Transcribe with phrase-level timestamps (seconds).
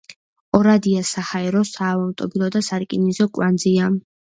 [0.59, 3.95] ორადია საჰაერო, საავტომობილო და სარკინიგზო კვანძია.